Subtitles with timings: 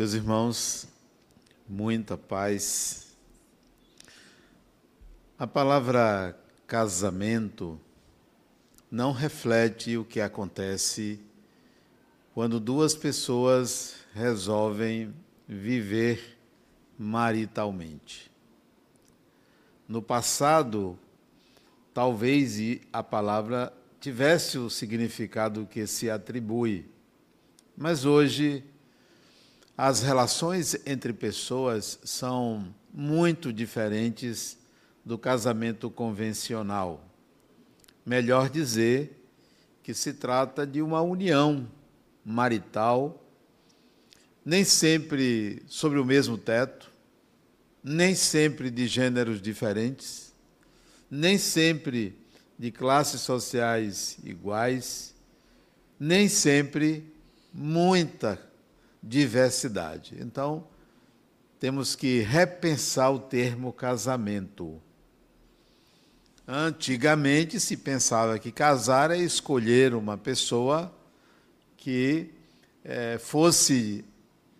[0.00, 0.88] Meus irmãos,
[1.68, 3.14] muita paz.
[5.38, 6.34] A palavra
[6.66, 7.78] casamento
[8.90, 11.20] não reflete o que acontece
[12.32, 15.14] quando duas pessoas resolvem
[15.46, 16.38] viver
[16.98, 18.32] maritalmente.
[19.86, 20.98] No passado,
[21.92, 22.58] talvez
[22.90, 26.88] a palavra tivesse o significado que se atribui,
[27.76, 28.64] mas hoje
[29.82, 34.58] as relações entre pessoas são muito diferentes
[35.02, 37.02] do casamento convencional.
[38.04, 39.26] Melhor dizer
[39.82, 41.66] que se trata de uma união
[42.22, 43.24] marital,
[44.44, 46.92] nem sempre sobre o mesmo teto,
[47.82, 50.34] nem sempre de gêneros diferentes,
[51.10, 52.18] nem sempre
[52.58, 55.14] de classes sociais iguais,
[55.98, 57.10] nem sempre
[57.50, 58.49] muita
[59.02, 60.16] diversidade.
[60.20, 60.66] Então,
[61.58, 64.80] temos que repensar o termo casamento.
[66.46, 70.92] Antigamente se pensava que casar é escolher uma pessoa
[71.76, 72.30] que
[72.84, 74.04] é, fosse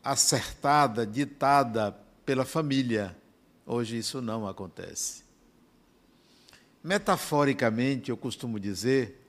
[0.05, 3.17] acertada, ditada pela família.
[3.67, 5.25] Hoje isso não acontece.
[6.83, 9.21] Metaforicamente, eu costumo dizer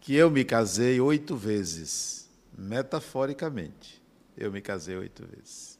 [0.00, 2.28] que eu me casei oito vezes.
[2.56, 4.01] Metaforicamente
[4.36, 5.78] eu me casei oito vezes.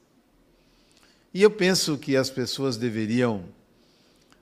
[1.34, 3.44] E eu penso que as pessoas deveriam,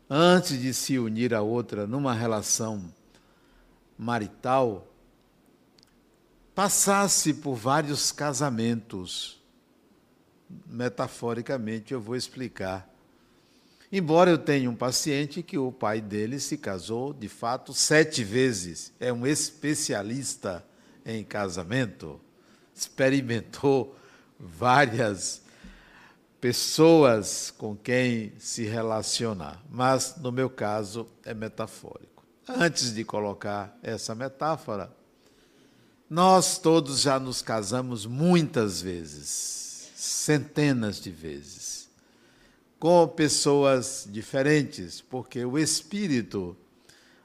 [0.09, 2.93] antes de se unir a outra numa relação
[3.97, 4.89] marital,
[6.55, 9.41] passasse por vários casamentos.
[10.67, 12.89] Metaforicamente, eu vou explicar.
[13.93, 18.93] Embora eu tenha um paciente que o pai dele se casou, de fato, sete vezes,
[18.99, 20.65] é um especialista
[21.05, 22.21] em casamento,
[22.75, 23.97] experimentou
[24.41, 25.43] várias
[26.41, 32.25] pessoas com quem se relacionar, mas no meu caso é metafórico.
[32.49, 34.91] Antes de colocar essa metáfora,
[36.09, 41.89] nós todos já nos casamos muitas vezes, centenas de vezes,
[42.79, 46.57] com pessoas diferentes, porque o espírito,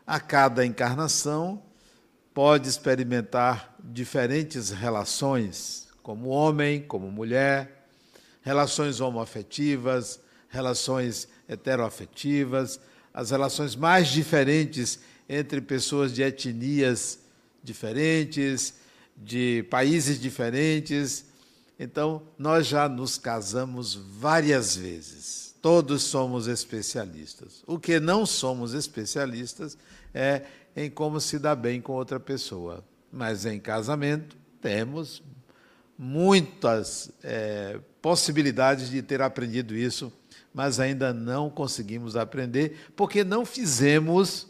[0.05, 1.63] a cada encarnação,
[2.33, 7.87] pode experimentar diferentes relações como homem, como mulher,
[8.43, 12.79] relações homoafetivas, relações heteroafetivas,
[13.11, 17.17] as relações mais diferentes entre pessoas de etnias
[17.63, 18.75] diferentes,
[19.17, 21.25] de países diferentes.
[21.79, 25.55] Então, nós já nos casamos várias vezes.
[25.59, 27.63] Todos somos especialistas.
[27.65, 29.75] O que não somos especialistas
[30.13, 30.43] é
[30.75, 32.85] em como se dá bem com outra pessoa.
[33.11, 35.23] Mas em casamento, temos
[35.97, 40.11] muitas é, possibilidades de ter aprendido isso,
[40.53, 44.47] mas ainda não conseguimos aprender porque não fizemos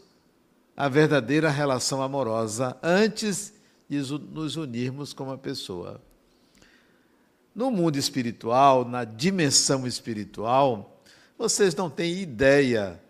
[0.76, 3.52] a verdadeira relação amorosa antes
[3.88, 6.00] de nos unirmos com uma pessoa.
[7.54, 11.02] No mundo espiritual, na dimensão espiritual,
[11.38, 13.00] vocês não têm ideia,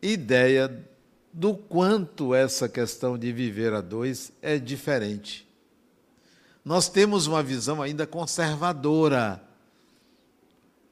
[0.00, 0.84] ideia
[1.32, 5.51] do quanto essa questão de viver a dois é diferente
[6.64, 9.42] nós temos uma visão ainda conservadora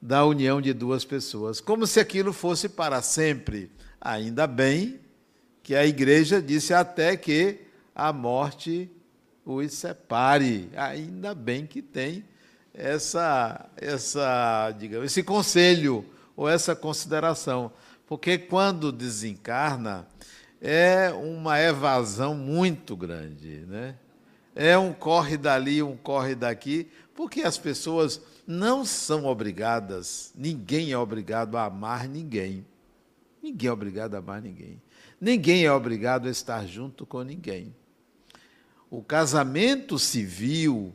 [0.03, 3.71] da união de duas pessoas, como se aquilo fosse para sempre.
[4.01, 4.99] Ainda bem
[5.63, 7.61] que a igreja disse até que
[7.95, 8.91] a morte
[9.45, 10.71] os separe.
[10.75, 12.25] Ainda bem que tem
[12.73, 16.05] essa essa, digamos, esse conselho
[16.37, 17.71] ou essa consideração,
[18.07, 20.07] porque quando desencarna
[20.61, 23.95] é uma evasão muito grande, né?
[24.55, 30.99] É um corre dali, um corre daqui, porque as pessoas não são obrigadas, ninguém é
[30.99, 32.67] obrigado a amar ninguém.
[33.43, 34.83] Ninguém é obrigado a amar ninguém.
[35.21, 37.75] Ninguém é obrigado a estar junto com ninguém.
[38.91, 40.93] O casamento civil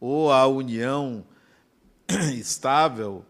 [0.00, 1.24] ou a união
[2.34, 3.24] estável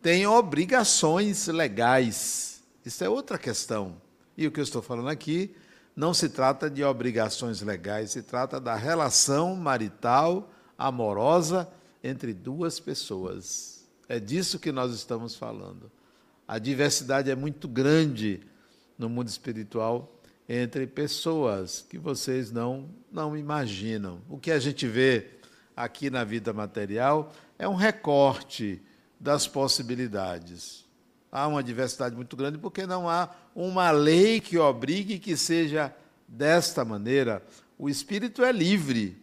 [0.00, 2.62] tem obrigações legais.
[2.84, 4.00] Isso é outra questão.
[4.36, 5.54] E o que eu estou falando aqui
[5.94, 11.70] não se trata de obrigações legais, se trata da relação marital, amorosa
[12.02, 13.86] entre duas pessoas.
[14.08, 15.90] É disso que nós estamos falando.
[16.48, 18.40] A diversidade é muito grande
[18.98, 20.18] no mundo espiritual
[20.48, 24.22] entre pessoas que vocês não não imaginam.
[24.28, 25.26] O que a gente vê
[25.76, 28.80] aqui na vida material é um recorte
[29.20, 30.81] das possibilidades
[31.32, 35.92] há uma diversidade muito grande porque não há uma lei que obrigue que seja
[36.28, 37.42] desta maneira.
[37.78, 39.20] O espírito é livre.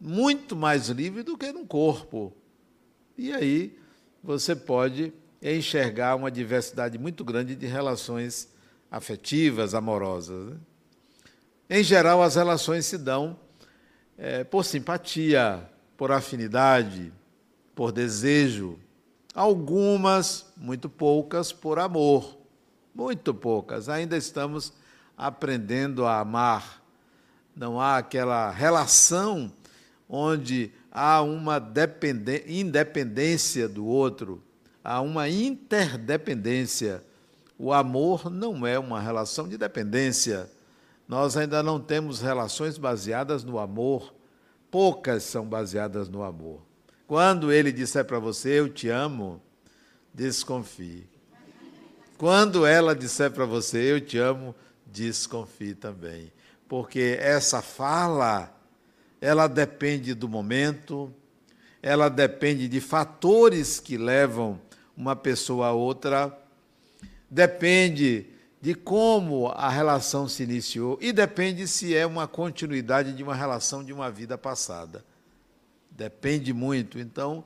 [0.00, 2.32] muito mais livre do que no corpo.
[3.16, 3.78] E aí
[4.22, 8.48] você pode enxergar uma diversidade muito grande de relações
[8.90, 10.50] afetivas, amorosas.
[10.50, 10.56] Né?
[11.68, 13.38] Em geral, as relações se dão
[14.18, 17.12] é, por simpatia, por afinidade,
[17.74, 18.78] por desejo.
[19.36, 22.38] Algumas, muito poucas, por amor.
[22.94, 23.86] Muito poucas.
[23.86, 24.72] Ainda estamos
[25.14, 26.82] aprendendo a amar.
[27.54, 29.52] Não há aquela relação
[30.08, 31.62] onde há uma
[32.46, 34.42] independência do outro,
[34.82, 37.04] há uma interdependência.
[37.58, 40.50] O amor não é uma relação de dependência.
[41.06, 44.14] Nós ainda não temos relações baseadas no amor.
[44.70, 46.65] Poucas são baseadas no amor.
[47.06, 49.40] Quando ele disser para você, eu te amo,
[50.12, 51.08] desconfie.
[52.18, 54.54] Quando ela disser para você, eu te amo,
[54.86, 56.32] desconfie também.
[56.68, 58.52] Porque essa fala,
[59.20, 61.12] ela depende do momento,
[61.80, 64.60] ela depende de fatores que levam
[64.96, 66.36] uma pessoa a outra,
[67.30, 68.26] depende
[68.60, 73.84] de como a relação se iniciou e depende se é uma continuidade de uma relação
[73.84, 75.04] de uma vida passada.
[75.96, 76.98] Depende muito.
[76.98, 77.42] Então,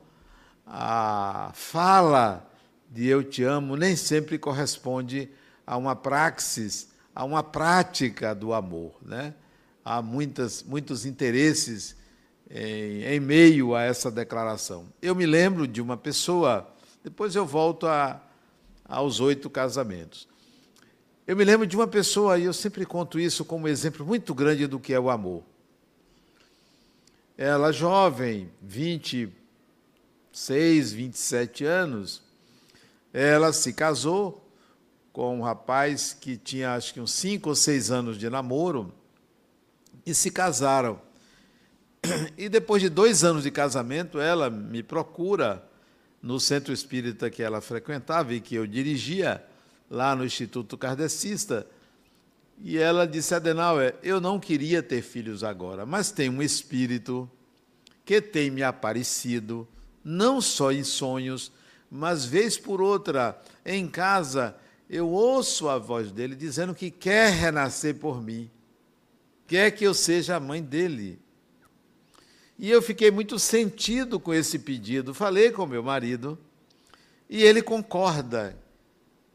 [0.67, 2.45] a fala
[2.89, 5.29] de eu te amo nem sempre corresponde
[5.65, 8.95] a uma praxis, a uma prática do amor.
[9.01, 9.33] Né?
[9.85, 11.95] Há muitas, muitos interesses
[12.49, 14.87] em, em meio a essa declaração.
[15.01, 16.67] Eu me lembro de uma pessoa,
[17.01, 18.21] depois eu volto a,
[18.83, 20.27] aos oito casamentos.
[21.25, 24.67] Eu me lembro de uma pessoa, e eu sempre conto isso como exemplo muito grande
[24.67, 25.43] do que é o amor.
[27.43, 32.21] Ela, jovem, 26, 27 anos,
[33.11, 34.47] ela se casou
[35.11, 38.93] com um rapaz que tinha acho que uns 5 ou 6 anos de namoro
[40.05, 41.01] e se casaram.
[42.37, 45.67] E depois de dois anos de casamento, ela me procura
[46.21, 49.43] no centro espírita que ela frequentava e que eu dirigia
[49.89, 51.65] lá no Instituto Kardecista,
[52.63, 57.29] e ela disse: Adenauer, eu não queria ter filhos agora, mas tem um espírito
[58.05, 59.67] que tem me aparecido,
[60.03, 61.51] não só em sonhos,
[61.89, 64.55] mas vez por outra, em casa,
[64.89, 68.49] eu ouço a voz dele dizendo que quer renascer por mim,
[69.47, 71.19] quer que eu seja a mãe dele.
[72.59, 75.15] E eu fiquei muito sentido com esse pedido.
[75.15, 76.37] Falei com meu marido
[77.27, 78.55] e ele concorda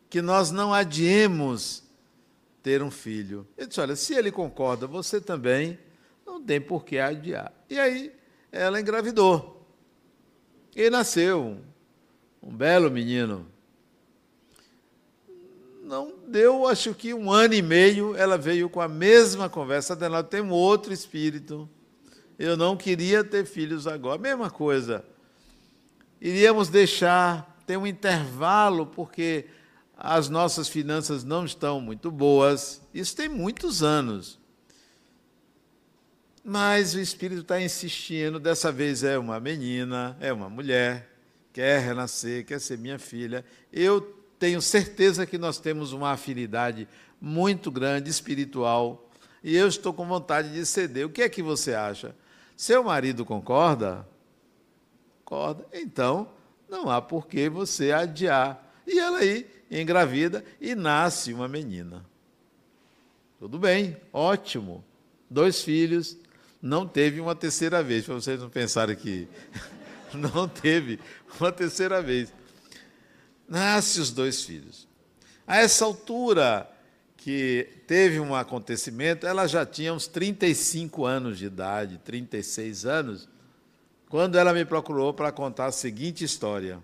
[0.09, 1.83] que nós não adiemos
[2.67, 3.47] ter um filho.
[3.57, 5.79] Ele disse: Olha, se ele concorda, você também,
[6.27, 7.53] não tem por que adiar.
[7.71, 8.13] E aí
[8.51, 9.65] ela engravidou.
[10.75, 11.59] E nasceu
[12.43, 13.47] um, belo menino.
[15.81, 19.95] Não deu, acho que um ano e meio, ela veio com a mesma conversa.
[19.95, 21.71] Dela tem um outro espírito.
[22.37, 24.21] Eu não queria ter filhos agora.
[24.21, 25.05] Mesma coisa.
[26.21, 29.47] Iríamos deixar, ter um intervalo, porque
[29.97, 32.83] as nossas finanças não estão muito boas.
[32.93, 34.39] Isso tem muitos anos.
[36.45, 41.11] Mas o Espírito está insistindo, dessa vez é uma menina, é uma mulher,
[41.53, 43.45] quer renascer, quer ser minha filha.
[43.73, 44.01] Eu
[44.39, 46.87] tenho certeza que nós temos uma afinidade
[47.21, 49.11] muito grande, espiritual,
[49.43, 51.07] e eu estou com vontade de ceder.
[51.07, 52.15] O que é que você acha?
[52.57, 54.07] Seu marido concorda?
[55.25, 55.67] Concorda.
[55.73, 56.29] Então,
[56.69, 58.63] não há por que você adiar.
[58.87, 62.05] E ela aí engravida e nasce uma menina.
[63.39, 64.85] Tudo bem, ótimo.
[65.29, 66.17] Dois filhos,
[66.63, 69.29] não teve uma terceira vez, para vocês não pensarem que
[70.15, 70.99] não teve
[71.39, 72.33] uma terceira vez.
[73.49, 74.89] Nasce os dois filhos.
[75.47, 76.69] A essa altura
[77.17, 83.29] que teve um acontecimento, ela já tinha uns 35 anos de idade, 36 anos,
[84.09, 86.81] quando ela me procurou para contar a seguinte história.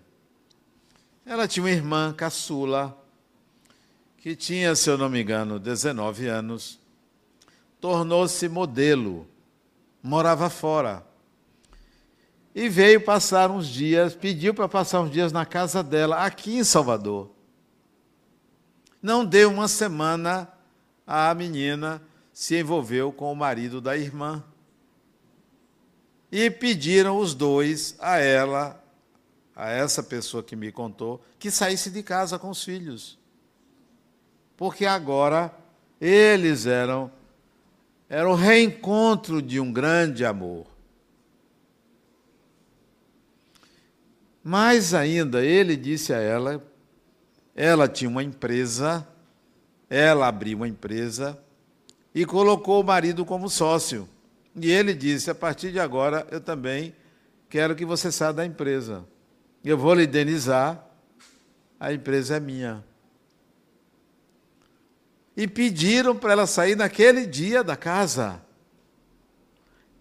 [1.25, 2.97] Ela tinha uma irmã caçula,
[4.17, 6.79] que tinha, se eu não me engano, 19 anos,
[7.79, 9.27] tornou-se modelo,
[10.01, 11.05] morava fora.
[12.53, 16.63] E veio passar uns dias, pediu para passar uns dias na casa dela, aqui em
[16.63, 17.31] Salvador.
[19.01, 20.47] Não deu uma semana,
[21.07, 22.01] a menina
[22.33, 24.43] se envolveu com o marido da irmã.
[26.31, 28.82] E pediram os dois a ela
[29.55, 33.17] a essa pessoa que me contou que saísse de casa com os filhos.
[34.57, 35.53] Porque agora
[35.99, 37.11] eles eram
[38.09, 40.67] era o reencontro de um grande amor.
[44.43, 46.63] Mais ainda, ele disse a ela,
[47.55, 49.07] ela tinha uma empresa,
[49.89, 51.41] ela abriu uma empresa
[52.13, 54.07] e colocou o marido como sócio.
[54.55, 56.93] E ele disse: a partir de agora eu também
[57.49, 59.05] quero que você saia da empresa.
[59.63, 60.85] Eu vou lhe indenizar,
[61.79, 62.83] a empresa é minha.
[65.35, 68.41] E pediram para ela sair naquele dia da casa.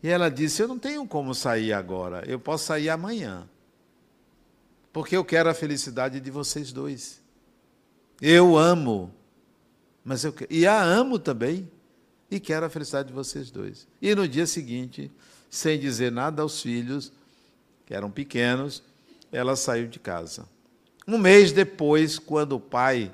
[0.03, 3.49] E ela disse: Eu não tenho como sair agora, eu posso sair amanhã.
[4.93, 7.23] Porque eu quero a felicidade de vocês dois.
[8.21, 9.13] Eu amo,
[10.05, 11.71] mas eu e a amo também
[12.31, 13.87] e quero a felicidade de vocês dois.
[14.01, 15.11] E no dia seguinte,
[15.49, 17.13] sem dizer nada aos filhos,
[17.87, 18.83] que eram pequenos,
[19.33, 20.47] ela saiu de casa.
[21.09, 23.13] Um mês depois, quando o pai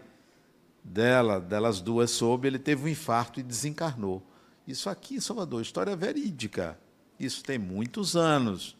[0.82, 4.22] dela, delas duas soube, ele teve um infarto e desencarnou.
[4.66, 6.78] Isso aqui em Salvador, história verídica.
[7.18, 8.76] Isso tem muitos anos.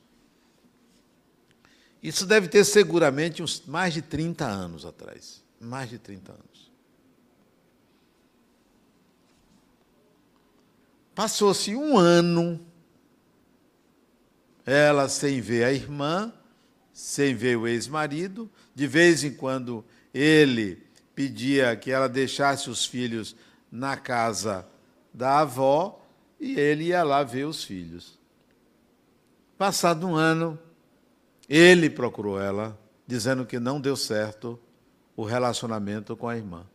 [2.03, 5.43] Isso deve ter seguramente uns mais de 30 anos atrás.
[5.61, 6.69] Mais de 30 anos.
[11.15, 12.61] Passou-se um ano,
[14.65, 16.33] ela sem ver a irmã,
[16.99, 20.83] sem ver o ex-marido, de vez em quando ele
[21.15, 23.37] pedia que ela deixasse os filhos
[23.71, 24.67] na casa
[25.15, 26.05] da avó
[26.41, 28.19] e ele ia lá ver os filhos.
[29.57, 30.59] Passado um ano,
[31.49, 32.77] ele procurou ela,
[33.07, 34.59] dizendo que não deu certo
[35.15, 36.67] o relacionamento com a irmã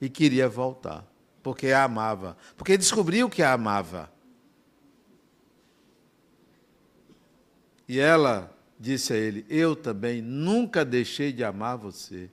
[0.00, 1.06] e queria voltar,
[1.40, 4.10] porque a amava, porque descobriu que a amava.
[7.86, 8.51] E ela
[8.82, 12.28] disse a ele: Eu também nunca deixei de amar você.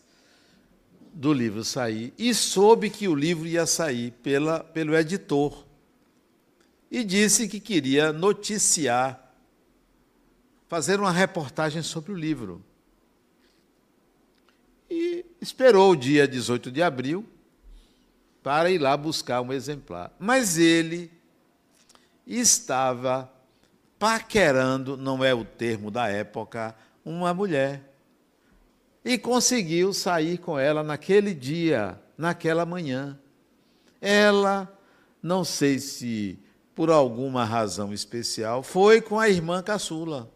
[1.13, 5.67] do livro sair e soube que o livro ia sair pela, pelo editor
[6.89, 9.35] e disse que queria noticiar,
[10.69, 12.63] fazer uma reportagem sobre o livro.
[14.89, 17.27] E esperou o dia 18 de abril
[18.41, 20.15] para ir lá buscar um exemplar.
[20.17, 21.11] Mas ele
[22.25, 23.32] estava
[24.03, 27.95] paquerando, não é o termo da época, uma mulher.
[29.05, 33.17] E conseguiu sair com ela naquele dia, naquela manhã.
[34.01, 34.69] Ela,
[35.21, 36.37] não sei se
[36.75, 40.29] por alguma razão especial, foi com a irmã caçula.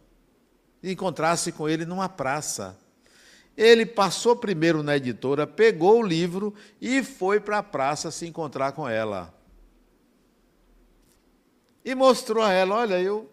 [0.81, 2.79] Encontrasse com ele numa praça.
[3.57, 8.71] Ele passou primeiro na editora, pegou o livro e foi para a praça se encontrar
[8.71, 9.33] com ela.
[11.83, 13.29] E mostrou a ela: olha, eu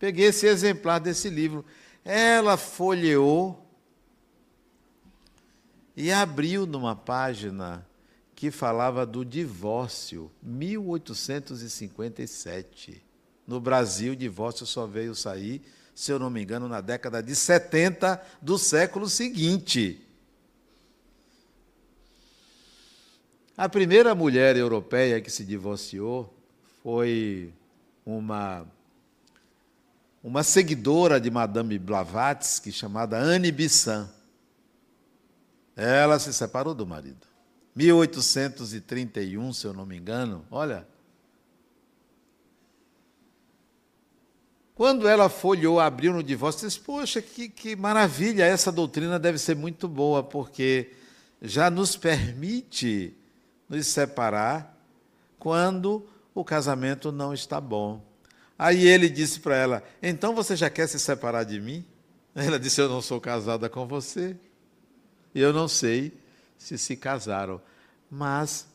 [0.00, 1.64] peguei esse exemplar desse livro.
[2.04, 3.64] Ela folheou
[5.94, 7.86] e abriu numa página
[8.34, 13.04] que falava do divórcio, 1857.
[13.46, 15.60] No Brasil, o divórcio só veio sair,
[15.94, 20.00] se eu não me engano, na década de 70 do século seguinte.
[23.54, 26.34] A primeira mulher europeia que se divorciou
[26.82, 27.52] foi
[28.06, 28.66] uma
[30.22, 34.08] uma seguidora de Madame Blavatsky chamada Anne Bissan.
[35.74, 37.26] Ela se separou do marido.
[37.74, 40.86] 1831, se eu não me engano, olha.
[44.74, 49.54] Quando ela folheou, abriu no divórcio, disse: Poxa, que, que maravilha, essa doutrina deve ser
[49.54, 50.92] muito boa, porque
[51.40, 53.14] já nos permite
[53.68, 54.76] nos separar
[55.38, 58.09] quando o casamento não está bom.
[58.62, 61.82] Aí ele disse para ela: Então você já quer se separar de mim?
[62.36, 64.36] Ela disse: Eu não sou casada com você.
[65.34, 66.12] Eu não sei
[66.58, 67.58] se se casaram.
[68.10, 68.66] Mas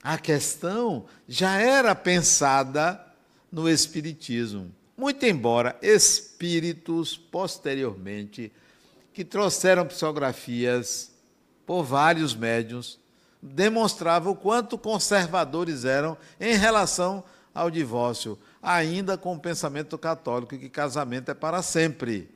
[0.00, 3.04] a questão já era pensada
[3.50, 4.70] no Espiritismo.
[4.96, 8.52] Muito embora espíritos, posteriormente,
[9.12, 11.10] que trouxeram psicografias
[11.66, 12.96] por vários médiuns,
[13.42, 17.24] demonstravam o quanto conservadores eram em relação
[17.56, 22.28] ao divórcio, ainda com o pensamento católico que casamento é para sempre.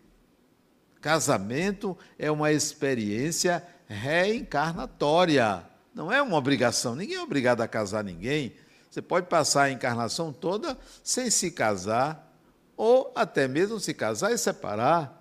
[1.01, 6.95] Casamento é uma experiência reencarnatória, não é uma obrigação.
[6.95, 8.55] Ninguém é obrigado a casar ninguém.
[8.89, 12.33] Você pode passar a encarnação toda sem se casar,
[12.77, 15.21] ou até mesmo se casar e separar.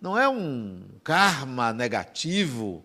[0.00, 2.84] Não é um karma negativo,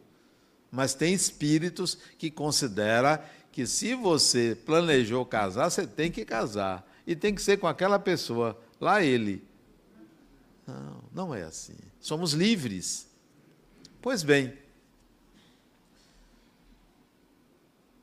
[0.70, 3.18] mas tem espíritos que consideram
[3.52, 6.93] que se você planejou casar, você tem que casar.
[7.06, 9.46] E tem que ser com aquela pessoa, lá ele.
[10.66, 11.76] Não, não é assim.
[12.00, 13.08] Somos livres.
[14.02, 14.58] Pois bem,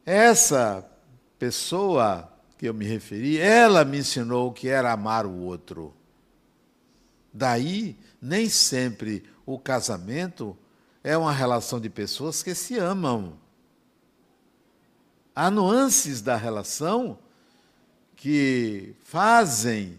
[0.04, 0.88] essa
[1.38, 5.94] pessoa que eu me referi, ela me ensinou o que era amar o outro.
[7.32, 10.56] Daí, nem sempre o casamento
[11.02, 13.38] é uma relação de pessoas que se amam.
[15.34, 17.18] Há nuances da relação
[18.20, 19.98] que fazem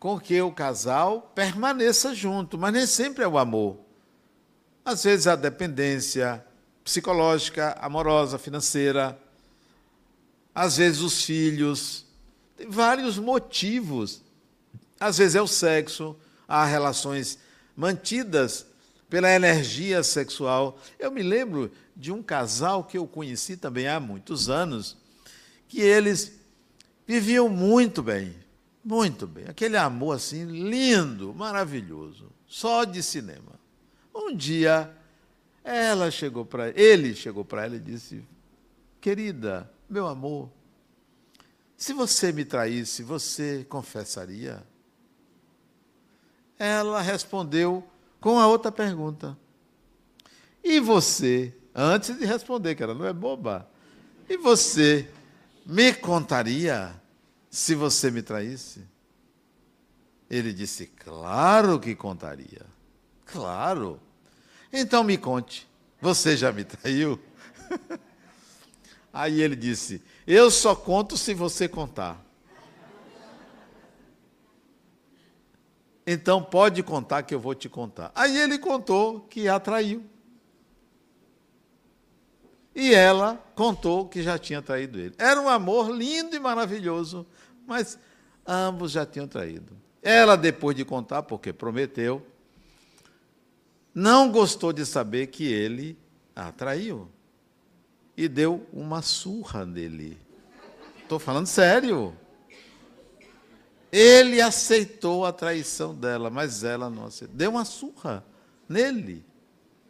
[0.00, 3.78] com que o casal permaneça junto, mas nem sempre é o amor.
[4.82, 6.42] Às vezes a dependência
[6.82, 9.20] psicológica, amorosa, financeira,
[10.54, 12.06] às vezes os filhos,
[12.56, 14.22] tem vários motivos.
[14.98, 16.16] Às vezes é o sexo,
[16.48, 17.38] há relações
[17.76, 18.64] mantidas
[19.10, 20.78] pela energia sexual.
[20.98, 24.96] Eu me lembro de um casal que eu conheci também há muitos anos,
[25.68, 26.40] que eles
[27.06, 28.34] viviam muito bem,
[28.84, 29.44] muito bem.
[29.48, 33.60] Aquele amor assim, lindo, maravilhoso, só de cinema.
[34.14, 34.94] Um dia,
[35.64, 38.24] ela chegou para ele, chegou para ela e disse:
[39.00, 40.50] Querida, meu amor,
[41.76, 44.62] se você me traísse, você confessaria?
[46.58, 47.82] Ela respondeu
[48.20, 49.36] com a outra pergunta.
[50.62, 53.68] E você, antes de responder, que ela não é boba,
[54.28, 55.08] e você
[55.64, 56.94] me contaria
[57.50, 58.86] se você me traísse?
[60.28, 62.64] Ele disse: Claro que contaria.
[63.26, 64.00] Claro.
[64.72, 65.68] Então me conte,
[66.00, 67.20] você já me traiu?
[69.12, 72.24] Aí ele disse: Eu só conto se você contar.
[76.06, 78.10] Então pode contar que eu vou te contar.
[78.14, 80.04] Aí ele contou que a traiu.
[82.74, 85.14] E ela contou que já tinha traído ele.
[85.18, 87.26] Era um amor lindo e maravilhoso,
[87.66, 87.98] mas
[88.46, 89.76] ambos já tinham traído.
[90.02, 92.26] Ela, depois de contar, porque prometeu,
[93.94, 95.98] não gostou de saber que ele
[96.34, 97.08] a traiu.
[98.16, 100.18] E deu uma surra nele.
[101.02, 102.16] Estou falando sério.
[103.90, 107.36] Ele aceitou a traição dela, mas ela não aceitou.
[107.36, 108.24] Deu uma surra
[108.66, 109.24] nele.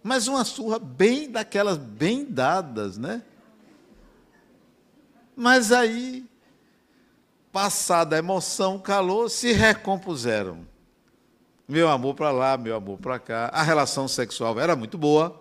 [0.03, 3.23] Mas uma surra bem daquelas bem dadas, né?
[5.37, 6.25] Mas aí,
[7.53, 10.67] passada a emoção, calor, se recompuseram.
[11.69, 13.49] Meu amor para lá, meu amor para cá.
[13.53, 15.41] A relação sexual era muito boa.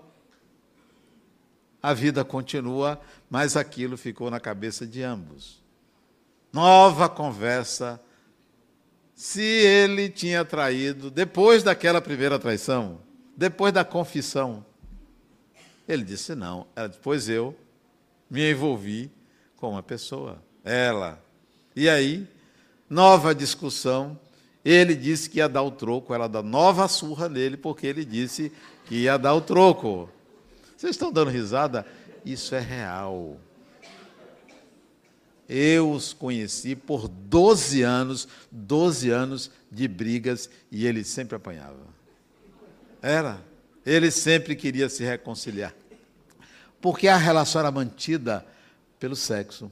[1.82, 5.62] A vida continua, mas aquilo ficou na cabeça de ambos.
[6.54, 8.00] Nova conversa
[9.16, 13.00] se ele tinha traído depois daquela primeira traição,
[13.42, 14.64] depois da confissão.
[15.88, 16.68] Ele disse: não.
[16.76, 17.58] Depois eu
[18.30, 19.12] me envolvi
[19.58, 21.20] com uma pessoa, ela.
[21.76, 22.28] E aí,
[22.88, 24.18] nova discussão.
[24.64, 28.52] Ele disse que ia dar o troco, ela dá nova surra nele, porque ele disse
[28.86, 30.08] que ia dar o troco.
[30.78, 31.84] Vocês estão dando risada?
[32.24, 33.40] Isso é real.
[35.50, 41.91] Eu os conheci por 12 anos, 12 anos de brigas e ele sempre apanhava.
[43.02, 43.44] Era.
[43.86, 45.74] Ele sempre queria se reconciliar.
[46.80, 48.46] Porque a relação era mantida
[49.00, 49.72] pelo sexo.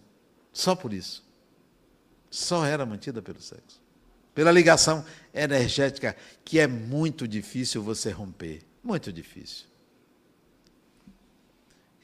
[0.52, 1.24] Só por isso.
[2.30, 3.82] Só era mantida pelo sexo.
[4.34, 8.62] Pela ligação energética, que é muito difícil você romper.
[8.84, 9.66] Muito difícil.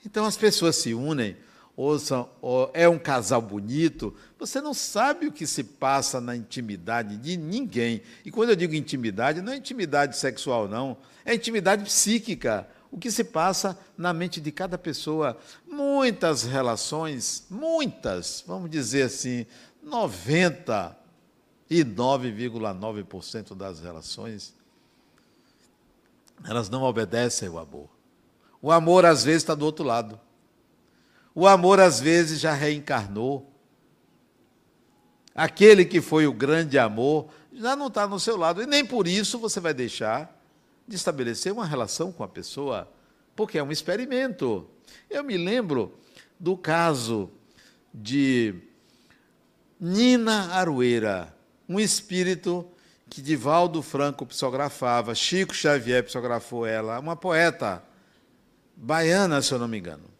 [0.05, 1.35] Então as pessoas se unem
[1.75, 6.35] ou, são, ou é um casal bonito, você não sabe o que se passa na
[6.35, 8.01] intimidade de ninguém.
[8.23, 12.67] E quando eu digo intimidade, não é intimidade sexual, não, é intimidade psíquica.
[12.91, 15.37] O que se passa na mente de cada pessoa.
[15.67, 19.45] Muitas relações, muitas, vamos dizer assim,
[19.83, 20.95] 90,
[21.69, 24.53] e 9,9% das relações,
[26.43, 27.89] elas não obedecem ao amor.
[28.61, 30.19] O amor, às vezes, está do outro lado.
[31.35, 33.51] O amor, às vezes, já reencarnou.
[35.35, 38.63] Aquele que foi o grande amor já não está no seu lado.
[38.63, 40.33] E nem por isso você vai deixar
[40.87, 42.89] de estabelecer uma relação com a pessoa,
[43.35, 44.65] porque é um experimento.
[45.09, 45.93] Eu me lembro
[46.39, 47.29] do caso
[47.93, 48.55] de
[49.79, 51.35] Nina Arueira,
[51.67, 52.65] um espírito
[53.09, 57.83] que Divaldo Franco psicografava, Chico Xavier psicografou ela, uma poeta
[58.75, 60.14] baiana, se eu não me engano.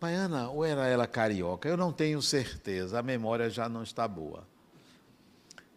[0.00, 1.68] Baiana ou era ela carioca?
[1.68, 4.46] Eu não tenho certeza, a memória já não está boa.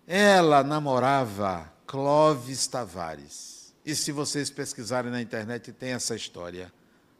[0.06, 3.74] Ela namorava Clóvis Tavares.
[3.86, 6.72] E se vocês pesquisarem na internet, tem essa história,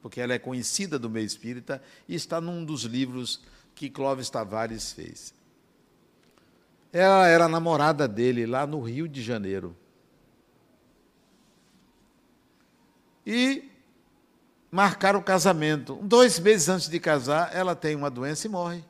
[0.02, 3.42] porque ela é conhecida do meio espírita e está num dos livros
[3.74, 5.34] que Clóvis Tavares fez.
[6.92, 9.76] Ela era namorada dele lá no Rio de Janeiro.
[13.26, 13.69] E
[14.72, 15.96] marcaram o casamento.
[16.02, 18.84] Dois meses antes de casar, ela tem uma doença e morre.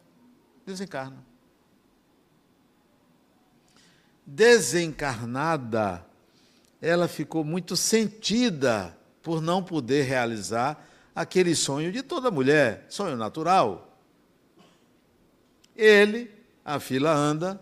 [0.65, 1.25] Desencarna.
[4.25, 6.05] Desencarnada,
[6.81, 13.97] ela ficou muito sentida por não poder realizar aquele sonho de toda mulher, sonho natural.
[15.75, 16.31] Ele,
[16.63, 17.59] a fila anda,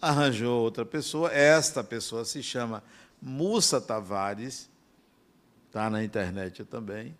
[0.00, 1.32] arranjou outra pessoa.
[1.32, 2.82] Esta pessoa se chama
[3.20, 4.68] Mussa Tavares,
[5.76, 7.14] está na internet também.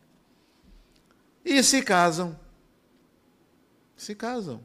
[1.45, 2.39] E se casam.
[3.95, 4.65] Se casam.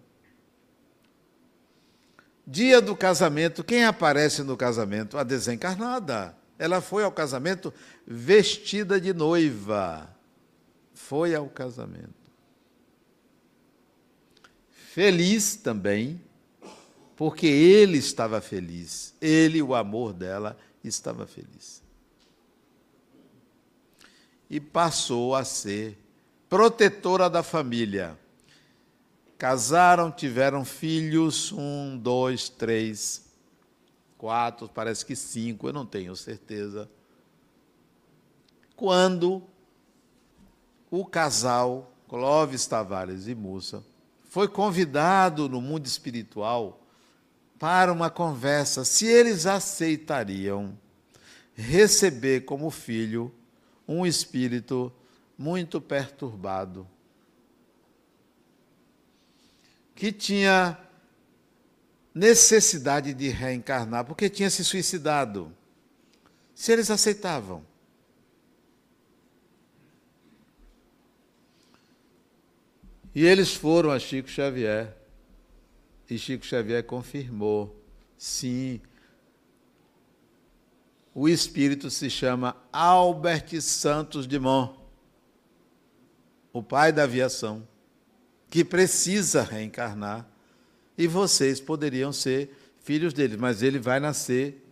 [2.47, 5.17] Dia do casamento, quem aparece no casamento?
[5.17, 6.35] A desencarnada.
[6.57, 7.73] Ela foi ao casamento
[8.07, 10.09] vestida de noiva.
[10.93, 12.31] Foi ao casamento.
[14.69, 16.21] Feliz também
[17.17, 21.80] porque ele estava feliz, ele, o amor dela, estava feliz.
[24.51, 25.97] E passou a ser
[26.49, 28.19] protetora da família.
[29.37, 33.31] Casaram, tiveram filhos, um, dois, três,
[34.17, 36.91] quatro, parece que cinco, eu não tenho certeza.
[38.75, 39.41] Quando
[40.91, 43.81] o casal, Clóvis Tavares e Mussa,
[44.25, 46.81] foi convidado no mundo espiritual
[47.57, 50.77] para uma conversa se eles aceitariam
[51.55, 53.33] receber como filho
[53.87, 54.91] um espírito
[55.37, 56.87] muito perturbado,
[59.95, 60.77] que tinha
[62.13, 65.55] necessidade de reencarnar, porque tinha se suicidado.
[66.53, 67.65] Se eles aceitavam.
[73.13, 74.95] E eles foram a Chico Xavier
[76.09, 77.75] e Chico Xavier confirmou:
[78.17, 78.81] sim,
[81.13, 84.79] o espírito se chama Albert Santos Dumont,
[86.53, 87.67] o pai da aviação,
[88.49, 90.27] que precisa reencarnar,
[90.97, 94.65] e vocês poderiam ser filhos dele, mas ele vai nascer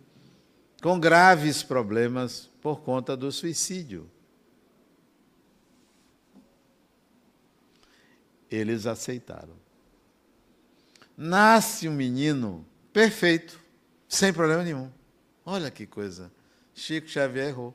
[0.82, 4.10] com graves problemas por conta do suicídio.
[8.50, 9.60] Eles aceitaram
[11.20, 13.60] nasce um menino perfeito,
[14.08, 14.90] sem problema nenhum.
[15.52, 16.30] Olha que coisa.
[16.72, 17.74] Chico Xavier errou.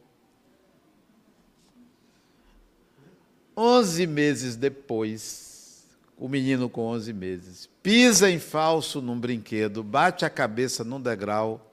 [3.54, 5.86] Onze meses depois,
[6.18, 11.70] o menino com onze meses pisa em falso num brinquedo, bate a cabeça num degrau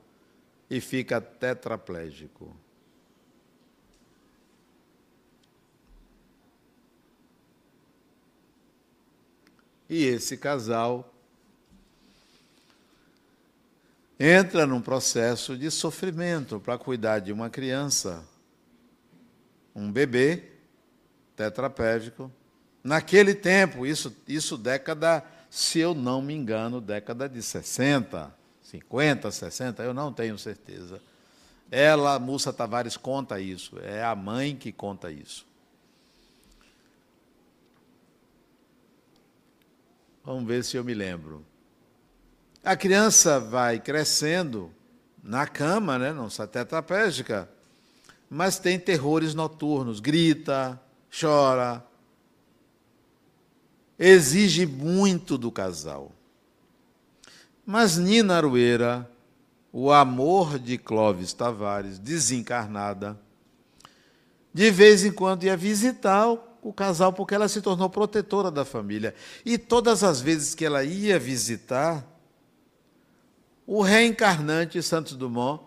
[0.69, 2.53] e fica tetraplégico.
[9.89, 11.12] E esse casal
[14.25, 18.25] entra num processo de sofrimento para cuidar de uma criança,
[19.75, 20.45] um bebê
[21.35, 22.31] tetraplégico.
[22.85, 28.33] Naquele tempo, isso, isso década, se eu não me engano, década de 60,
[28.63, 31.03] 50, 60, eu não tenho certeza.
[31.69, 35.45] Ela, Mussa Tavares, conta isso, é a mãe que conta isso.
[40.25, 41.45] Vamos ver se eu me lembro.
[42.65, 44.71] A criança vai crescendo
[45.21, 47.49] na cama, né, não está tetraplégica,
[48.31, 51.85] mas tem terrores noturnos, grita, chora,
[53.99, 56.13] exige muito do casal.
[57.67, 59.11] Mas Nina Arueira,
[59.73, 63.19] o amor de Clóvis Tavares, desencarnada,
[64.55, 66.29] de vez em quando ia visitar
[66.63, 69.15] o casal porque ela se tornou protetora da família.
[69.45, 72.12] E todas as vezes que ela ia visitar,
[73.67, 75.63] o reencarnante Santos Dumont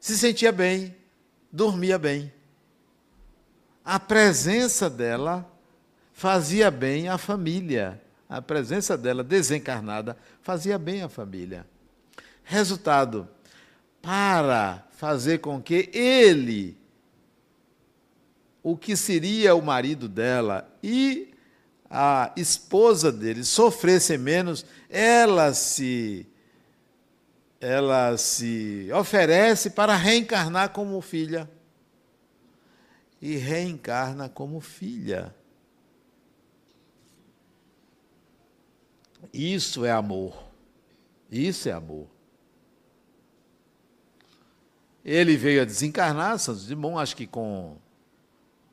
[0.00, 0.96] se sentia bem,
[1.50, 2.32] dormia bem.
[3.84, 5.48] A presença dela
[6.12, 8.00] fazia bem à família.
[8.28, 11.66] A presença dela desencarnada fazia bem à família.
[12.42, 13.28] Resultado:
[14.00, 16.76] para fazer com que ele,
[18.62, 21.32] o que seria o marido dela, e
[21.88, 26.26] a esposa dele sofressem menos, ela se
[27.62, 31.48] ela se oferece para reencarnar como filha.
[33.20, 35.32] E reencarna como filha.
[39.32, 40.36] Isso é amor.
[41.30, 42.08] Isso é amor.
[45.04, 47.76] Ele veio a desencarnar, Santos Dumont, acho que com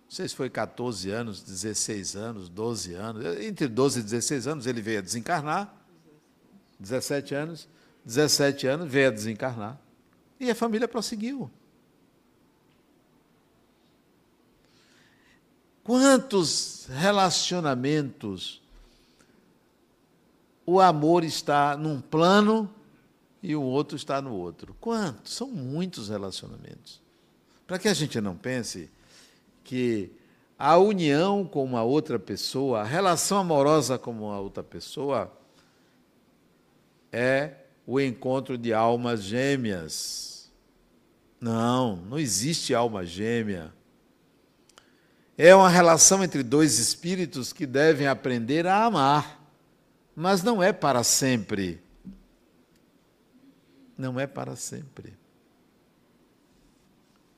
[0.10, 4.66] não sei se foi 14 anos, 16 anos, 12 anos, entre 12 e 16 anos
[4.66, 5.72] ele veio a desencarnar,
[6.80, 7.70] 17 anos,
[8.10, 9.80] 17 anos veio a desencarnar,
[10.40, 11.50] e a família prosseguiu.
[15.84, 18.62] Quantos relacionamentos
[20.66, 22.68] o amor está num plano
[23.44, 24.76] e o outro está no outro?
[24.82, 25.34] Quantos?
[25.34, 27.00] São muitos relacionamentos.
[27.68, 28.90] Para que a gente não pense
[29.64, 30.12] que
[30.58, 35.32] a união com uma outra pessoa, a relação amorosa com uma outra pessoa,
[37.12, 40.52] é o encontro de almas gêmeas.
[41.42, 43.74] Não, não existe alma gêmea.
[45.36, 49.44] É uma relação entre dois espíritos que devem aprender a amar,
[50.16, 51.82] mas não é para sempre.
[53.98, 55.18] Não é para sempre.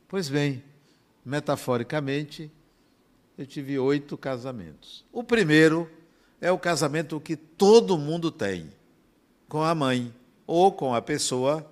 [0.10, 0.62] Pois bem,
[1.24, 2.52] metaforicamente,
[3.38, 5.06] eu tive oito casamentos.
[5.14, 5.90] O primeiro
[6.42, 8.70] é o casamento que todo mundo tem,
[9.48, 10.14] com a mãe
[10.54, 11.66] ou com a pessoa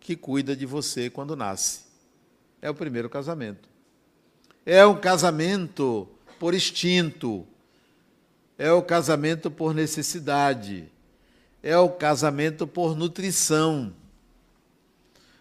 [0.00, 1.82] que cuida de você quando nasce.
[2.60, 3.68] É o primeiro casamento.
[4.66, 7.46] É um casamento por instinto,
[8.58, 10.90] é o casamento por necessidade,
[11.62, 13.92] é o casamento por nutrição,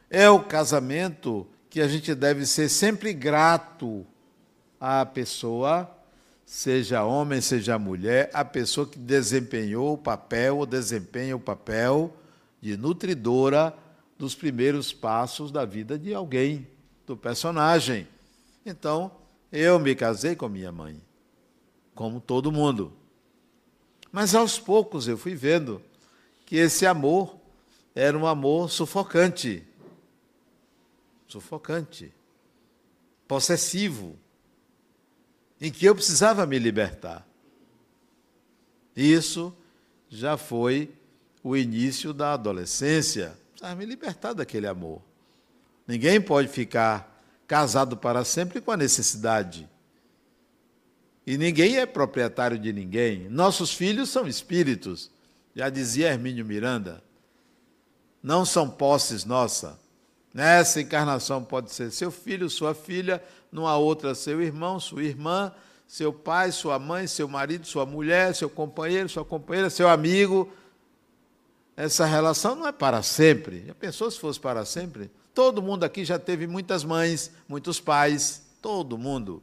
[0.08, 4.06] é o casamento que a gente deve ser sempre grato
[4.80, 5.90] à pessoa,
[6.46, 12.14] seja homem, seja mulher, a pessoa que desempenhou o papel ou desempenha o papel
[12.62, 13.76] de nutridora
[14.18, 16.68] dos primeiros passos da vida de alguém,
[17.06, 18.08] do personagem.
[18.66, 19.12] Então,
[19.52, 21.02] eu me casei com minha mãe,
[21.96, 22.94] como todo mundo.
[24.12, 25.82] Mas aos poucos eu fui vendo
[26.46, 27.38] que esse amor
[27.96, 29.66] era um amor sufocante
[31.30, 32.12] sufocante,
[33.28, 34.18] possessivo,
[35.62, 37.26] em que eu precisava me libertar.
[38.96, 39.56] Isso
[40.10, 40.92] já foi
[41.44, 45.02] o início da adolescência, precisava me libertar daquele amor.
[45.88, 49.68] Ninguém pode ficar casado para sempre com a necessidade.
[51.26, 53.30] E ninguém é proprietário de ninguém.
[53.30, 55.12] Nossos filhos são espíritos,
[55.56, 57.04] já dizia Hermínio Miranda.
[58.22, 59.78] Não são posses nossas
[60.34, 63.22] Nessa encarnação pode ser seu filho, sua filha,
[63.52, 65.52] numa outra seu irmão, sua irmã,
[65.88, 70.52] seu pai, sua mãe, seu marido, sua mulher, seu companheiro, sua companheira, seu amigo.
[71.80, 73.64] Essa relação não é para sempre.
[73.66, 75.10] Já pensou se fosse para sempre?
[75.34, 79.42] Todo mundo aqui já teve muitas mães, muitos pais, todo mundo.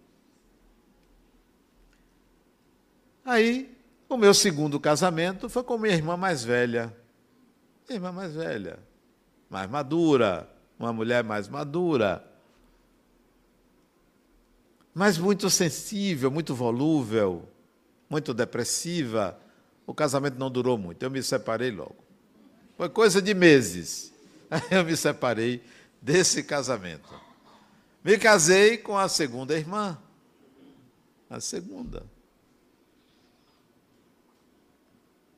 [3.24, 3.74] Aí,
[4.06, 6.94] o meu segundo casamento foi com minha irmã mais velha.
[7.88, 8.80] Irmã mais velha,
[9.48, 10.46] mais madura,
[10.78, 12.22] uma mulher mais madura,
[14.92, 17.48] mas muito sensível, muito volúvel,
[18.10, 19.38] muito depressiva.
[19.86, 22.05] O casamento não durou muito, eu me separei logo.
[22.76, 24.12] Foi coisa de meses.
[24.50, 25.62] Aí eu me separei
[26.00, 27.08] desse casamento.
[28.04, 29.98] Me casei com a segunda irmã.
[31.28, 32.04] A segunda.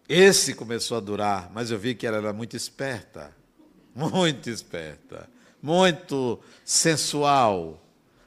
[0.08, 3.36] Esse começou a durar, mas eu vi que ela era muito esperta
[3.98, 5.28] muito esperta,
[5.60, 7.82] muito sensual,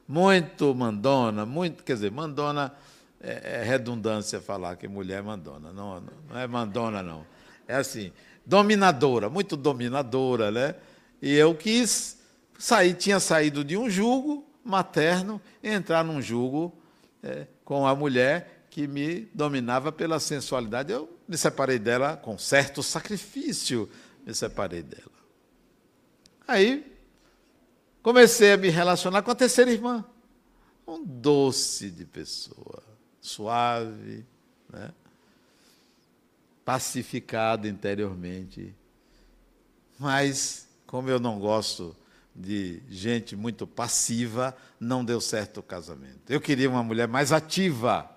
[0.06, 2.74] muito mandona, muito, quer dizer, mandona
[3.21, 7.26] é, é redundância falar que mulher é mandona, não, não é mandona não.
[7.67, 8.12] É assim,
[8.45, 10.75] dominadora, muito dominadora, né?
[11.21, 12.19] E eu quis
[12.58, 16.75] sair, tinha saído de um jugo materno, entrar num jugo
[17.23, 20.91] é, com a mulher que me dominava pela sensualidade.
[20.91, 23.89] Eu me separei dela com certo sacrifício,
[24.25, 25.12] me separei dela.
[26.47, 26.91] Aí
[28.01, 30.04] comecei a me relacionar com a terceira irmã.
[30.88, 32.84] Um doce de pessoa,
[33.21, 34.25] suave,
[34.71, 34.91] né?
[36.71, 38.73] Pacificado interiormente,
[39.99, 41.93] Mas, como eu não gosto
[42.34, 46.21] de gente muito passiva, não deu certo o casamento.
[46.29, 48.10] Eu queria uma mulher mais ativa,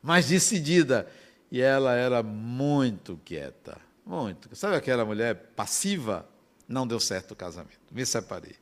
[0.00, 1.10] mais decidida.
[1.50, 4.54] E ela era muito quieta, muito.
[4.54, 6.26] Sabe aquela mulher passiva?
[6.68, 7.80] Não deu certo o casamento.
[7.90, 8.54] Me separei.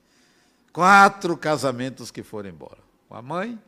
[0.72, 2.80] Quatro casamentos que foram embora.
[3.08, 3.60] Com a mãe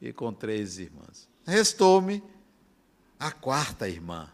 [0.00, 1.26] e com três irmãs.
[1.46, 2.22] Restou-me
[3.18, 4.30] a quarta irmã.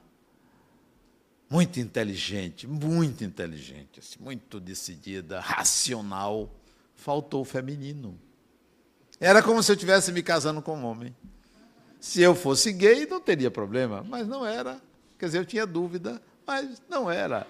[1.50, 6.54] Muito inteligente, muito inteligente, assim, muito decidida, racional.
[6.94, 8.18] Faltou o feminino.
[9.18, 11.16] Era como se eu estivesse me casando com um homem.
[12.00, 14.80] Se eu fosse gay, não teria problema, mas não era.
[15.18, 17.46] Quer dizer, eu tinha dúvida, mas não era.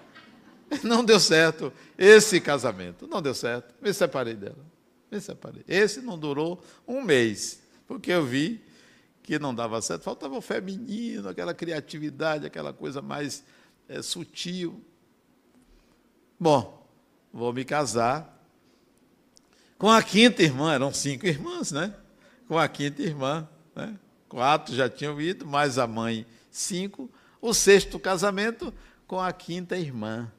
[0.83, 3.07] Não deu certo esse casamento.
[3.07, 3.73] Não deu certo.
[3.81, 4.63] Me separei dela.
[5.11, 5.63] Me separei.
[5.67, 8.61] Esse não durou um mês, porque eu vi
[9.23, 10.03] que não dava certo.
[10.03, 13.43] Faltava o feminino, aquela criatividade, aquela coisa mais
[13.89, 14.81] é, sutil.
[16.39, 16.87] Bom,
[17.33, 18.39] vou me casar
[19.77, 20.73] com a quinta irmã.
[20.73, 21.93] Eram cinco irmãs, né?
[22.47, 23.97] Com a quinta irmã, né?
[24.29, 27.09] Quatro já tinham ido, mais a mãe, cinco.
[27.41, 28.71] O sexto casamento
[29.07, 30.31] com a quinta irmã.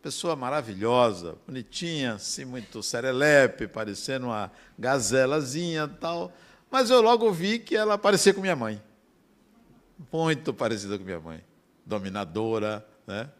[0.00, 6.32] Pessoa maravilhosa, bonitinha, assim, muito serelepe, parecendo uma gazelazinha tal.
[6.70, 8.80] Mas eu logo vi que ela parecia com minha mãe.
[10.12, 11.42] Muito parecida com minha mãe.
[11.86, 13.30] Dominadora, né?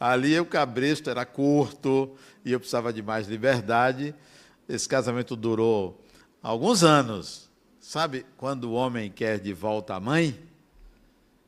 [0.00, 4.12] Ali o cabresto era curto e eu precisava de mais liberdade.
[4.68, 6.04] Esse casamento durou
[6.42, 7.48] alguns anos.
[7.78, 10.36] Sabe quando o homem quer de volta a mãe?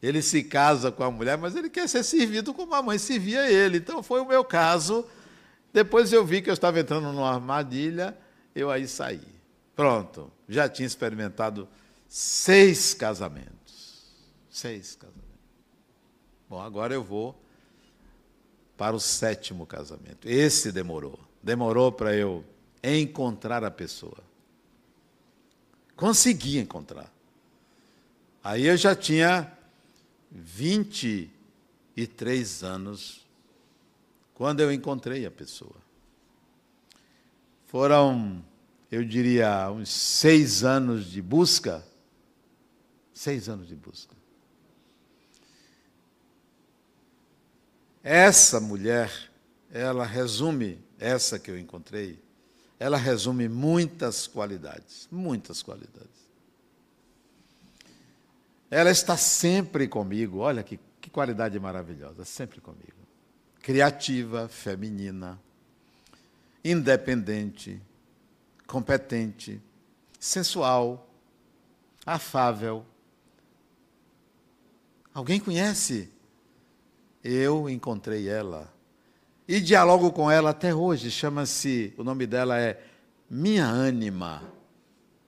[0.01, 3.51] Ele se casa com a mulher, mas ele quer ser servido como a mãe servia
[3.51, 3.79] ele.
[3.79, 5.05] Então foi o meu caso.
[5.73, 8.17] Depois eu vi que eu estava entrando numa armadilha,
[8.55, 9.27] eu aí saí.
[9.75, 11.67] Pronto, já tinha experimentado
[12.09, 14.05] seis casamentos.
[14.49, 15.24] Seis casamentos.
[16.49, 17.35] Bom, agora eu vou
[18.77, 20.29] para o sétimo casamento.
[20.29, 21.19] Esse demorou.
[21.43, 22.45] Demorou para eu
[22.83, 24.19] encontrar a pessoa.
[25.97, 27.11] Consegui encontrar.
[28.43, 29.51] Aí eu já tinha
[30.31, 33.25] 23 anos
[34.35, 35.83] quando eu encontrei a pessoa.
[37.67, 38.45] Foram,
[38.91, 41.87] eu diria, uns seis anos de busca.
[43.13, 44.15] Seis anos de busca.
[48.05, 49.11] Essa mulher,
[49.73, 52.23] ela resume, essa que eu encontrei,
[52.79, 56.11] ela resume muitas qualidades, muitas qualidades.
[58.71, 62.93] Ela está sempre comigo, olha que, que qualidade maravilhosa, sempre comigo.
[63.63, 65.41] Criativa, feminina,
[66.63, 67.81] independente,
[68.67, 69.63] competente,
[70.21, 71.09] sensual,
[72.05, 72.85] afável.
[75.15, 76.14] Alguém conhece?
[77.25, 78.71] Eu encontrei ela
[79.49, 81.11] e dialogo com ela até hoje.
[81.11, 82.79] Chama-se, o nome dela é
[83.31, 84.43] Minha Ânima.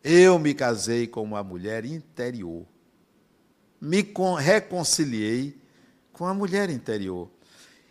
[0.04, 2.66] Eu me casei com uma mulher interior.
[3.80, 4.06] Me
[4.38, 5.56] reconciliei
[6.12, 7.30] com a mulher interior.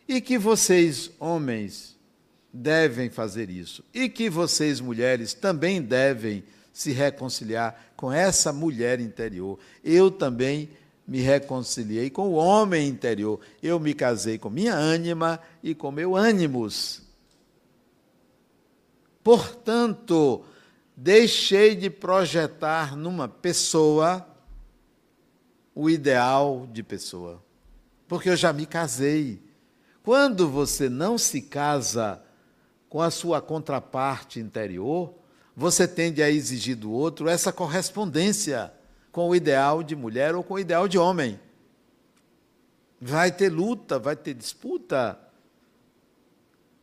[0.07, 1.97] E que vocês, homens,
[2.53, 3.83] devem fazer isso.
[3.91, 9.57] E que vocês, mulheres, também devem se reconciliar com essa mulher interior.
[9.83, 10.69] Eu também
[11.07, 13.39] me reconciliei com o homem interior.
[13.61, 17.01] Eu me casei com minha ânima e com meu ânimos.
[19.23, 20.43] Portanto,
[20.95, 24.25] deixei de projetar numa pessoa
[25.73, 27.43] o ideal de pessoa,
[28.07, 29.43] porque eu já me casei.
[30.01, 32.21] Quando você não se casa
[32.87, 35.13] com a sua contraparte interior,
[35.55, 38.71] você tende a exigir do outro essa correspondência
[39.15, 41.39] com o ideal de mulher ou com o ideal de homem.
[42.99, 45.17] Vai ter luta, vai ter disputa.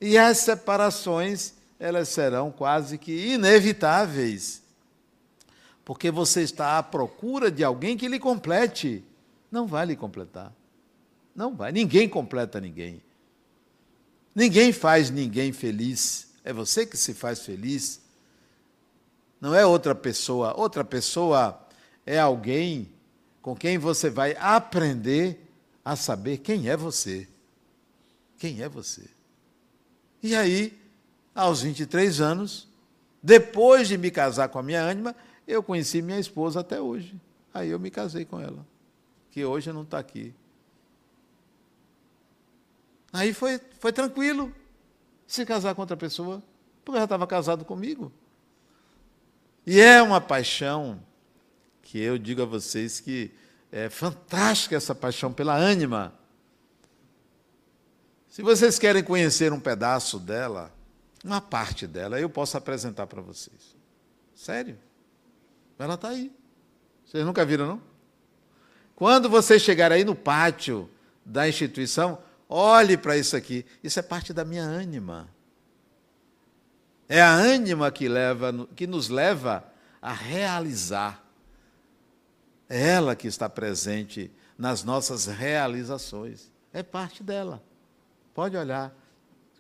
[0.01, 4.63] E as separações, elas serão quase que inevitáveis.
[5.85, 9.05] Porque você está à procura de alguém que lhe complete.
[9.51, 10.55] Não vai lhe completar.
[11.37, 11.71] Não vai.
[11.71, 13.03] Ninguém completa ninguém.
[14.35, 16.29] Ninguém faz ninguém feliz.
[16.43, 18.01] É você que se faz feliz.
[19.39, 20.59] Não é outra pessoa.
[20.59, 21.63] Outra pessoa
[22.05, 22.93] é alguém
[23.41, 25.41] com quem você vai aprender
[25.85, 27.29] a saber quem é você.
[28.39, 29.09] Quem é você?
[30.23, 30.79] E aí,
[31.35, 32.69] aos 23 anos,
[33.23, 35.15] depois de me casar com a minha ânima,
[35.47, 37.15] eu conheci minha esposa até hoje.
[37.53, 38.67] Aí eu me casei com ela,
[39.31, 40.35] que hoje não está aqui.
[43.13, 44.53] Aí foi, foi tranquilo
[45.27, 46.43] se casar com outra pessoa,
[46.85, 48.13] porque ela estava casado comigo.
[49.67, 51.01] E é uma paixão
[51.83, 53.31] que eu digo a vocês que
[53.71, 56.15] é fantástica essa paixão pela ânima.
[58.29, 60.73] Se vocês querem conhecer um pedaço dela,
[61.25, 63.77] uma parte dela, eu posso apresentar para vocês.
[64.35, 64.79] Sério.
[65.79, 66.33] Ela está aí.
[67.05, 67.83] Vocês nunca viram, não?
[68.95, 70.89] Quando vocês chegarem aí no pátio
[71.25, 73.67] da instituição, olhe para isso aqui.
[73.83, 75.29] Isso é parte da minha ânima.
[77.09, 79.65] É a ânima que, leva, que nos leva
[80.01, 81.22] a realizar.
[82.73, 86.51] É ela que está presente nas nossas realizações.
[86.73, 87.63] É parte dela.
[88.33, 88.97] Pode olhar.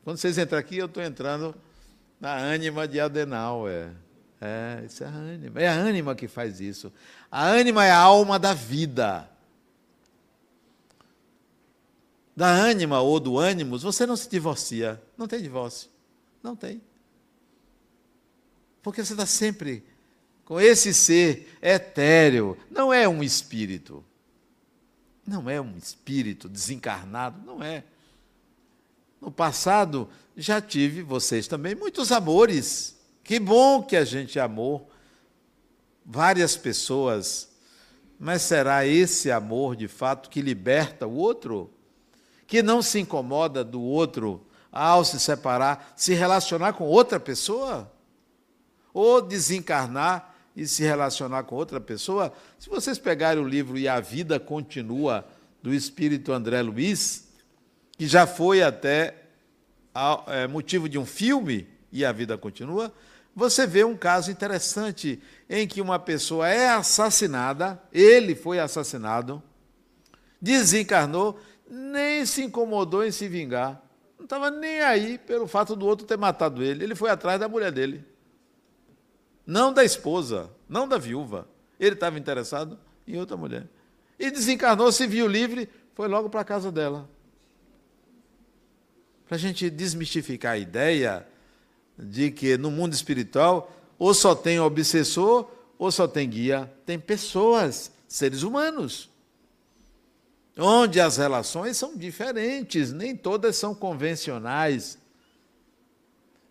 [0.02, 1.54] Quando vocês entram aqui, eu estou entrando
[2.18, 3.90] na ânima de Adenauer.
[4.40, 5.60] É, isso é a ânima.
[5.60, 6.90] É a ânima que faz isso.
[7.30, 9.28] A ânima é a alma da vida.
[12.34, 14.98] Da ânima ou do ânimos, você não se divorcia.
[15.18, 15.90] Não tem divórcio.
[16.42, 16.80] Não tem.
[18.82, 19.84] Porque você está sempre
[20.44, 22.56] com esse ser etéreo.
[22.70, 24.04] Não é um espírito.
[25.26, 27.44] Não é um espírito desencarnado.
[27.44, 27.84] Não é.
[29.20, 32.98] No passado, já tive, vocês também, muitos amores.
[33.22, 34.90] Que bom que a gente amou
[36.04, 37.48] várias pessoas,
[38.18, 41.72] mas será esse amor de fato que liberta o outro?
[42.46, 47.92] Que não se incomoda do outro ao se separar, se relacionar com outra pessoa?
[48.92, 52.32] Ou desencarnar e se relacionar com outra pessoa?
[52.58, 55.26] Se vocês pegarem o livro E a Vida Continua,
[55.62, 57.28] do espírito André Luiz,
[57.96, 59.14] que já foi até
[60.26, 62.92] é, motivo de um filme, E a Vida Continua,
[63.34, 69.42] você vê um caso interessante em que uma pessoa é assassinada, ele foi assassinado,
[70.40, 71.40] desencarnou,
[71.70, 73.80] nem se incomodou em se vingar.
[74.18, 76.84] Não estava nem aí pelo fato do outro ter matado ele.
[76.84, 78.04] Ele foi atrás da mulher dele.
[79.46, 81.48] Não da esposa, não da viúva.
[81.78, 83.66] Ele estava interessado em outra mulher.
[84.18, 87.08] E desencarnou, se viu livre, foi logo para a casa dela.
[89.26, 91.26] Para a gente desmistificar a ideia
[91.98, 96.72] de que no mundo espiritual ou só tem obsessor ou só tem guia.
[96.86, 99.10] Tem pessoas, seres humanos,
[100.56, 104.98] onde as relações são diferentes, nem todas são convencionais.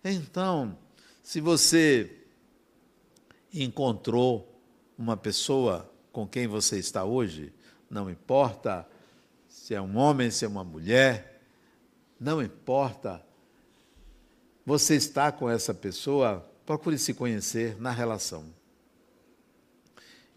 [0.04, 0.78] Então,
[1.22, 2.21] se você
[3.54, 4.48] encontrou
[4.98, 7.54] uma pessoa com quem você está hoje,
[7.90, 8.88] não importa
[9.48, 11.42] se é um homem, se é uma mulher,
[12.20, 13.24] não importa
[14.66, 18.46] você está com essa pessoa, procure se conhecer na relação.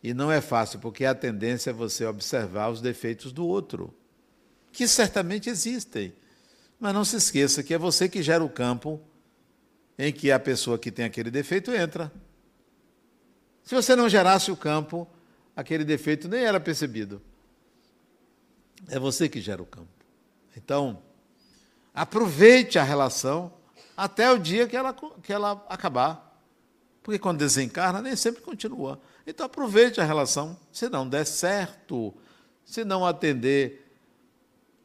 [0.02, 3.94] E não é fácil, porque a tendência é você observar os defeitos do outro,
[4.72, 6.12] que certamente existem.
[6.78, 9.00] Mas não se esqueça que é você que gera o campo
[9.98, 12.12] em que a pessoa que tem aquele defeito entra.
[13.64, 15.08] Se você não gerasse o campo,
[15.56, 17.20] aquele defeito nem era percebido.
[18.88, 19.88] É você que gera o campo.
[20.56, 21.02] Então,
[21.94, 23.52] aproveite a relação
[23.96, 26.38] até o dia que ela, que ela acabar.
[27.02, 29.00] Porque quando desencarna, nem sempre continua.
[29.26, 30.56] Então aproveite a relação.
[30.72, 32.14] Se não der certo,
[32.64, 33.80] se não atender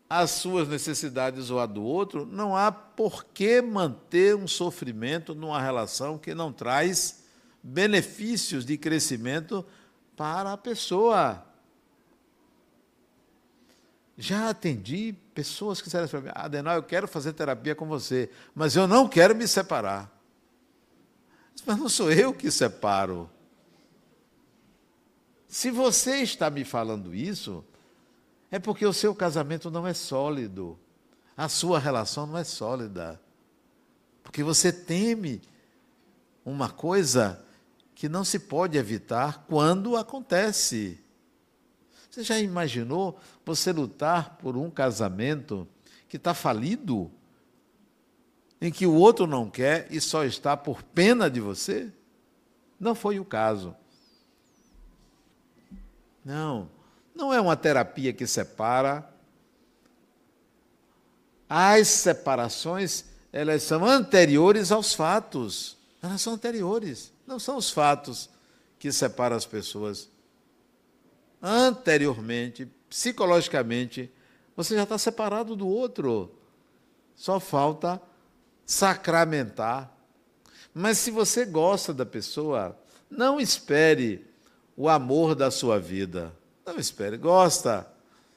[0.09, 5.61] às suas necessidades ou a do outro, não há por que manter um sofrimento numa
[5.61, 7.18] relação que não traz
[7.61, 9.65] benefícios de crescimento
[10.15, 11.45] para a pessoa.
[14.17, 18.75] Já atendi pessoas que disseram para mim, Adenal, eu quero fazer terapia com você, mas
[18.75, 20.11] eu não quero me separar.
[21.65, 23.29] Mas não sou eu que separo.
[25.47, 27.63] Se você está me falando isso,
[28.51, 30.77] é porque o seu casamento não é sólido,
[31.35, 33.21] a sua relação não é sólida.
[34.21, 35.41] Porque você teme
[36.45, 37.43] uma coisa
[37.99, 40.97] que não se pode evitar quando acontece.
[42.09, 45.67] Você já imaginou você lutar por um casamento
[46.07, 47.11] que está falido?
[48.61, 51.91] Em que o outro não quer e só está por pena de você?
[52.79, 53.75] Não foi o caso.
[56.23, 56.69] Não,
[57.13, 59.13] não é uma terapia que separa.
[61.49, 65.77] As separações, elas são anteriores aos fatos.
[66.01, 68.27] Elas são anteriores, não são os fatos
[68.79, 70.09] que separam as pessoas
[71.39, 74.11] anteriormente, psicologicamente,
[74.55, 76.35] você já está separado do outro.
[77.15, 78.01] Só falta
[78.65, 79.95] sacramentar.
[80.73, 82.75] Mas se você gosta da pessoa,
[83.09, 84.25] não espere
[84.75, 86.35] o amor da sua vida.
[86.65, 87.15] Não espere.
[87.15, 87.87] Gosta,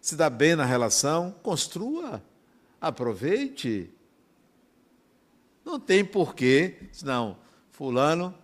[0.03, 2.22] se dá bem na relação, construa,
[2.78, 3.90] aproveite.
[5.64, 7.38] Não tem porquê, não,
[7.70, 8.41] fulano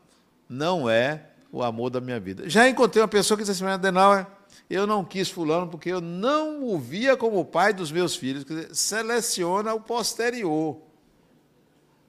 [0.48, 2.48] não é o amor da minha vida.
[2.48, 4.26] Já encontrei uma pessoa que disse assim, Adenauer,
[4.68, 8.44] eu não quis fulano porque eu não o via como pai dos meus filhos.
[8.44, 10.78] Quer dizer, seleciona o posterior.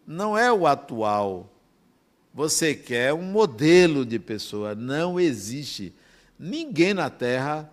[0.06, 1.54] Não é o atual.
[2.34, 4.76] Você quer um modelo de pessoa.
[4.76, 5.94] Não existe.
[6.38, 7.72] Ninguém na Terra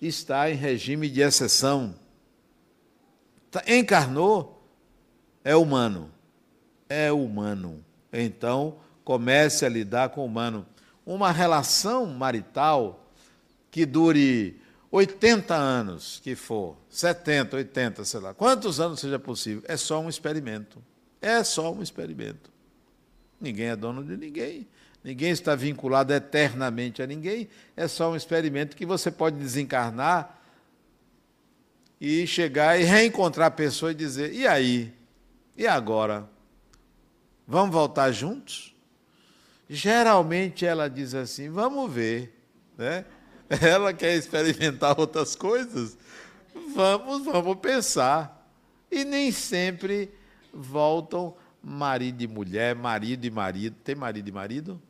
[0.00, 1.94] está em regime de exceção.
[3.50, 4.62] Tá, encarnou,
[5.44, 6.10] é humano.
[6.88, 7.84] É humano.
[8.12, 10.66] Então, comece a lidar com o humano.
[11.04, 13.10] Uma relação marital
[13.70, 19.76] que dure 80 anos, que for, 70, 80, sei lá, quantos anos seja possível, é
[19.76, 20.82] só um experimento.
[21.20, 22.50] É só um experimento.
[23.40, 24.66] Ninguém é dono de ninguém.
[25.02, 27.48] Ninguém está vinculado eternamente a ninguém.
[27.76, 30.38] É só um experimento que você pode desencarnar
[32.00, 34.92] e chegar e reencontrar a pessoa e dizer: e aí?
[35.56, 36.28] E agora?
[37.46, 38.69] Vamos voltar juntos?
[39.72, 42.36] Geralmente ela diz assim: vamos ver.
[42.76, 43.04] Né?
[43.62, 45.96] Ela quer experimentar outras coisas?
[46.74, 48.50] Vamos, vamos pensar.
[48.90, 50.10] E nem sempre
[50.52, 53.76] voltam marido e mulher, marido e marido.
[53.84, 54.82] Tem marido e marido?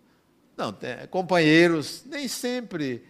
[0.57, 3.05] Não, tem, companheiros, nem sempre.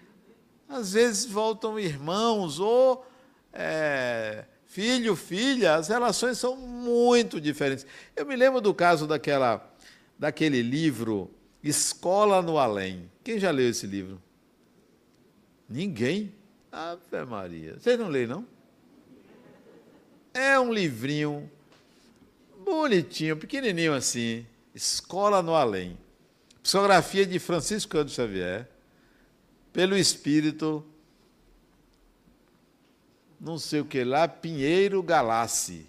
[0.68, 3.06] Às vezes voltam irmãos ou
[3.52, 7.86] é, filho, filha, as relações são muito diferentes.
[8.16, 9.72] Eu me lembro do caso daquela,
[10.18, 11.30] daquele livro
[11.62, 13.10] Escola no Além.
[13.22, 14.20] Quem já leu esse livro?
[15.68, 16.32] Ninguém?
[16.72, 17.78] Ave Maria.
[17.78, 18.46] Vocês não leem, não?
[20.32, 21.50] É um livrinho
[22.64, 24.46] bonitinho, pequenininho assim.
[24.74, 25.98] Escola no Além.
[26.62, 28.68] Psicografia de Francisco Cândido Xavier,
[29.72, 30.84] pelo espírito,
[33.40, 35.88] não sei o que lá, Pinheiro Galassi.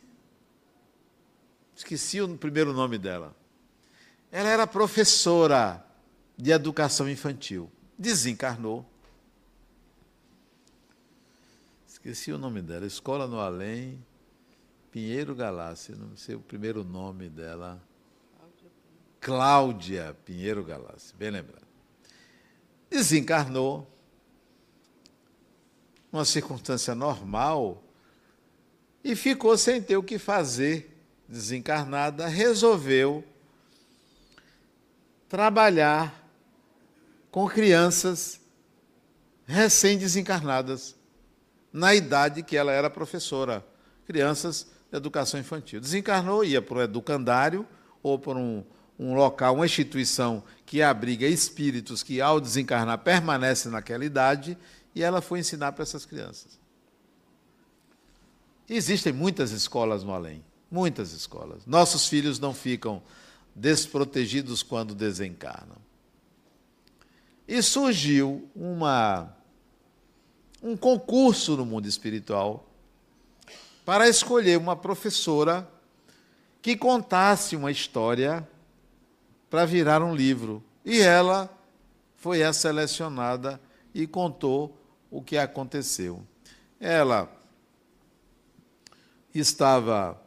[1.76, 3.36] Esqueci o primeiro nome dela.
[4.32, 5.86] Ela era professora
[6.38, 7.70] de educação infantil.
[7.98, 8.86] Desencarnou.
[11.86, 12.86] Esqueci o nome dela.
[12.86, 14.04] Escola no Além,
[14.90, 15.92] Pinheiro Galassi.
[15.92, 17.82] Não sei o primeiro nome dela.
[19.20, 21.68] Cláudia Pinheiro Galassi, bem lembrado.
[22.90, 23.88] Desencarnou,
[26.12, 27.84] uma circunstância normal,
[29.04, 30.88] e ficou sem ter o que fazer.
[31.28, 33.24] Desencarnada, resolveu
[35.32, 36.14] trabalhar
[37.32, 38.42] com crianças
[39.46, 40.94] recém-desencarnadas,
[41.72, 43.66] na idade que ela era professora,
[44.06, 45.80] crianças de educação infantil.
[45.80, 47.66] Desencarnou, ia para o educandário
[48.04, 48.62] ou para um
[49.00, 54.56] um local, uma instituição que abriga espíritos que, ao desencarnar, permanecem naquela idade,
[54.94, 56.60] e ela foi ensinar para essas crianças.
[58.70, 61.66] Existem muitas escolas no além, muitas escolas.
[61.66, 63.02] Nossos filhos não ficam
[63.56, 65.78] desprotegidos quando desencarnam.
[67.48, 69.36] E surgiu uma,
[70.62, 72.66] um concurso no mundo espiritual
[73.84, 75.68] para escolher uma professora
[76.62, 78.48] que contasse uma história
[79.50, 80.64] para virar um livro.
[80.86, 81.50] E ela
[82.16, 83.60] foi a selecionada
[83.94, 84.78] e contou
[85.10, 86.24] o que aconteceu.
[86.80, 87.30] Ela
[89.34, 90.21] estava.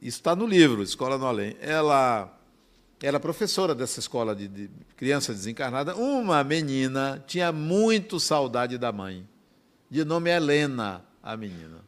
[0.00, 1.56] Isso está no livro, Escola no Além.
[1.60, 2.32] Ela
[3.02, 5.94] era professora dessa escola de, de criança desencarnada.
[5.96, 9.28] Uma menina tinha muito saudade da mãe.
[9.90, 11.84] De nome Helena, a menina.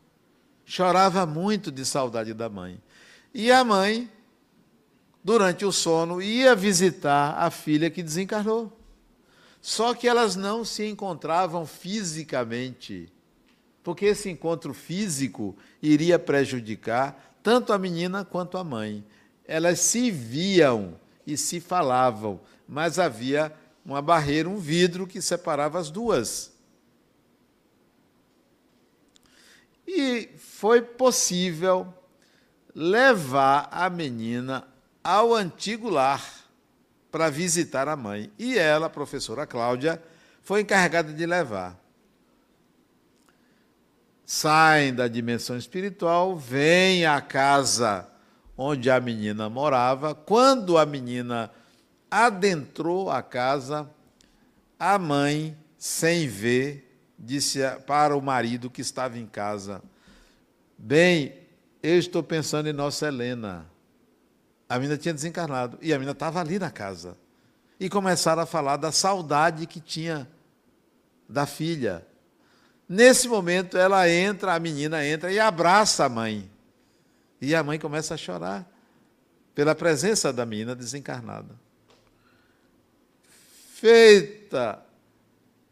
[0.65, 2.81] Chorava muito de saudade da mãe.
[3.33, 4.09] E a mãe
[5.23, 8.77] durante o sono, ia visitar a filha que desencarnou.
[9.61, 13.13] Só que elas não se encontravam fisicamente,
[13.83, 19.05] porque esse encontro físico iria prejudicar tanto a menina quanto a mãe.
[19.45, 23.53] Elas se viam e se falavam, mas havia
[23.85, 26.53] uma barreira, um vidro que separava as duas.
[29.87, 31.93] E foi possível
[32.75, 34.67] levar a menina
[35.03, 36.23] ao antigo lar
[37.11, 38.31] para visitar a mãe.
[38.39, 40.01] E ela, a professora Cláudia,
[40.43, 41.80] foi encarregada de levar.
[44.33, 48.09] Saem da dimensão espiritual, vêm à casa
[48.57, 50.15] onde a menina morava.
[50.15, 51.51] Quando a menina
[52.09, 53.91] adentrou a casa,
[54.79, 57.59] a mãe, sem ver, disse
[57.89, 59.83] para o marido que estava em casa:
[60.79, 61.35] Bem,
[61.83, 63.67] eu estou pensando em nossa Helena.
[64.69, 67.17] A menina tinha desencarnado e a menina estava ali na casa.
[67.81, 70.31] E começaram a falar da saudade que tinha
[71.29, 72.07] da filha.
[72.93, 76.51] Nesse momento, ela entra, a menina entra e abraça a mãe.
[77.41, 78.69] E a mãe começa a chorar
[79.55, 81.55] pela presença da menina desencarnada.
[83.75, 84.85] Feita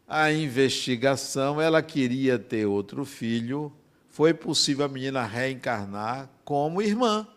[0.07, 3.69] a investigação, ela queria ter outro filho,
[4.07, 7.27] foi possível a menina reencarnar como irmã.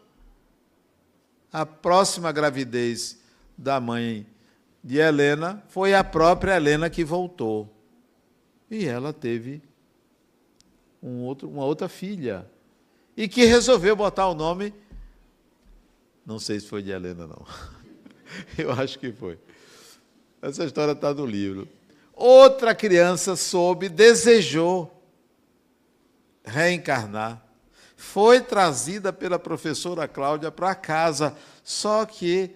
[1.53, 3.19] A próxima gravidez
[3.59, 4.25] da mãe
[4.83, 7.69] de Helena foi a própria Helena que voltou.
[8.71, 9.61] E ela teve
[11.03, 12.49] um outro, uma outra filha.
[13.17, 14.73] E que resolveu botar o nome.
[16.25, 17.45] Não sei se foi de Helena, não.
[18.57, 19.39] Eu acho que foi.
[20.41, 21.69] Essa história está no livro.
[22.15, 25.03] Outra criança soube, desejou
[26.45, 27.45] reencarnar.
[27.97, 32.55] Foi trazida pela professora Cláudia para casa, só que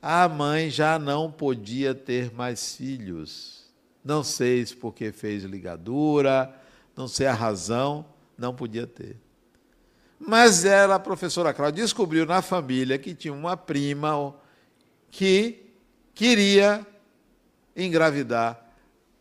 [0.00, 3.70] a mãe já não podia ter mais filhos.
[4.04, 6.52] Não sei se porque fez ligadura,
[6.96, 9.16] não sei a razão, não podia ter.
[10.18, 14.34] Mas ela, a professora Cláudia, descobriu na família que tinha uma prima
[15.10, 15.72] que
[16.14, 16.86] queria
[17.76, 18.60] engravidar.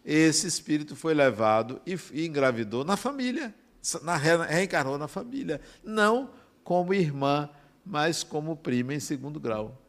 [0.05, 3.53] Esse espírito foi levado e engravidou na família,
[4.01, 5.59] na, reencarnou na família.
[5.83, 6.29] Não
[6.63, 7.49] como irmã,
[7.85, 9.79] mas como prima em segundo grau.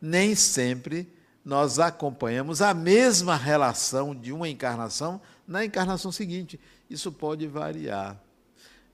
[0.00, 1.15] Nem sempre
[1.46, 6.58] nós acompanhamos a mesma relação de uma encarnação na encarnação seguinte.
[6.90, 8.20] Isso pode variar.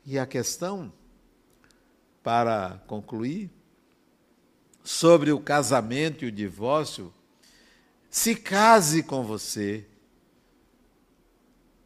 [0.05, 0.93] E a questão,
[2.23, 3.51] para concluir,
[4.85, 7.11] sobre o casamento e o divórcio,
[8.11, 9.87] se case com você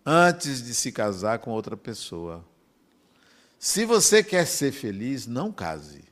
[0.05, 2.45] antes de se casar com outra pessoa.
[3.57, 6.03] Se você quer ser feliz, não case.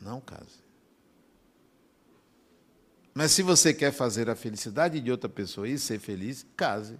[0.00, 0.59] Não case.
[3.12, 6.98] Mas se você quer fazer a felicidade de outra pessoa e ser feliz, case.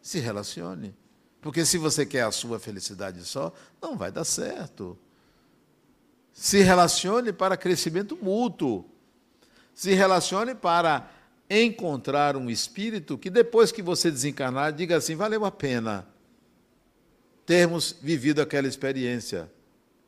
[0.00, 0.94] Se relacione.
[1.40, 4.98] Porque se você quer a sua felicidade só, não vai dar certo.
[6.32, 8.84] Se relacione para crescimento mútuo.
[9.74, 11.10] Se relacione para
[11.50, 16.06] encontrar um espírito que depois que você desencarnar, diga assim: valeu a pena
[17.48, 19.50] termos vivido aquela experiência.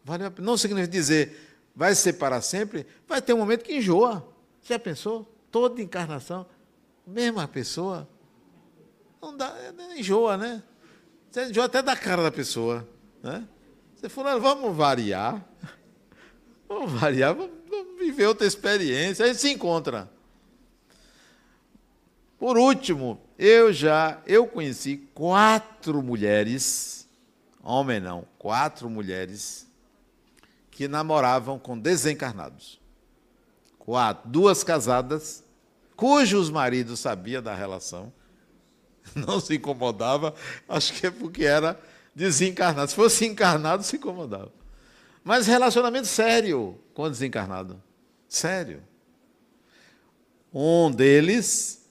[0.04, 0.30] Valeu.
[0.38, 4.29] Não significa dizer vai ser para sempre, vai ter um momento que enjoa.
[4.62, 5.26] Já pensou?
[5.50, 6.46] Toda encarnação,
[7.06, 8.08] mesma pessoa.
[9.20, 10.62] Não dá, é, enjoa, né?
[11.30, 12.86] Você enjoa até da cara da pessoa.
[13.22, 13.46] Né?
[13.96, 15.44] Você falou, vamos variar.
[16.68, 19.24] Vamos variar, vamos, vamos viver outra experiência.
[19.24, 20.08] A gente se encontra.
[22.38, 27.08] Por último, eu já eu conheci quatro mulheres,
[27.60, 29.68] homem não, quatro mulheres
[30.70, 32.79] que namoravam com desencarnados
[33.80, 35.42] quatro, duas casadas,
[35.96, 38.12] cujos maridos sabiam da relação,
[39.16, 40.34] não se incomodava,
[40.68, 41.80] acho que é porque era
[42.14, 42.90] desencarnado.
[42.90, 44.52] Se fosse encarnado, se incomodava.
[45.24, 47.82] Mas relacionamento sério com desencarnado.
[48.28, 48.82] Sério.
[50.52, 51.88] Um deles,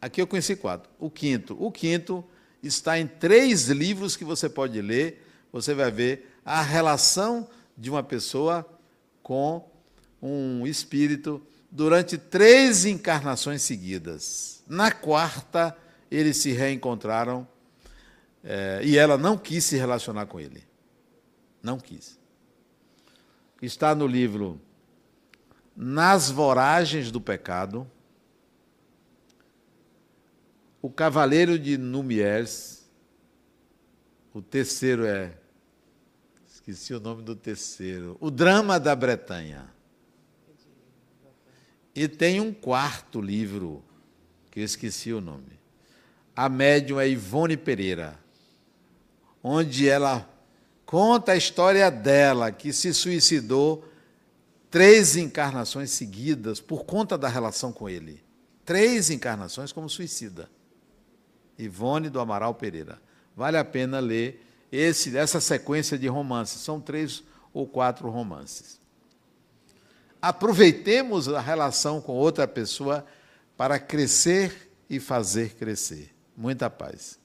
[0.00, 0.90] aqui eu conheci quatro.
[0.98, 1.56] O quinto.
[1.58, 2.24] O quinto
[2.62, 5.26] está em três livros que você pode ler.
[5.52, 8.68] Você vai ver a relação de uma pessoa
[9.22, 9.68] com
[10.26, 14.62] um espírito durante três encarnações seguidas.
[14.66, 15.76] Na quarta,
[16.10, 17.46] eles se reencontraram
[18.42, 20.64] é, e ela não quis se relacionar com ele.
[21.62, 22.18] Não quis.
[23.60, 24.60] Está no livro
[25.76, 27.90] Nas Voragens do Pecado,
[30.84, 32.84] O Cavaleiro de Numiers,
[34.34, 35.32] o terceiro é.
[36.46, 38.18] Esqueci o nome do terceiro.
[38.20, 39.73] O Drama da Bretanha.
[41.94, 43.82] E tem um quarto livro,
[44.50, 45.60] que eu esqueci o nome.
[46.34, 48.18] A médium é Ivone Pereira,
[49.42, 50.28] onde ela
[50.84, 53.84] conta a história dela, que se suicidou
[54.68, 58.20] três encarnações seguidas por conta da relação com ele.
[58.64, 60.50] Três encarnações como suicida.
[61.56, 63.00] Ivone do Amaral Pereira.
[63.36, 66.60] Vale a pena ler esse, essa sequência de romances.
[66.60, 67.22] São três
[67.52, 68.82] ou quatro romances
[70.28, 73.04] aproveitemos a relação com outra pessoa
[73.58, 76.14] para crescer e fazer crescer.
[76.34, 77.18] Muita paz.